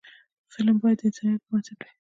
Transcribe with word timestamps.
فلم 0.53 0.75
باید 0.83 0.97
د 0.99 1.03
انسانیت 1.07 1.41
پر 1.45 1.49
بنسټ 1.51 1.79
وي 1.85 1.93